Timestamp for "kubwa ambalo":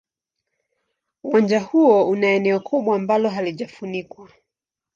2.59-3.29